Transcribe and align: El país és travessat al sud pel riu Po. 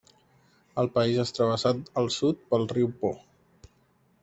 El 0.83 0.89
país 0.95 1.19
és 1.25 1.33
travessat 1.41 1.93
al 2.03 2.11
sud 2.17 2.41
pel 2.55 2.67
riu 2.75 2.91
Po. 3.05 3.15